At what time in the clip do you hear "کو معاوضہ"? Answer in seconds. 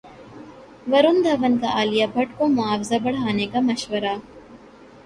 2.37-2.97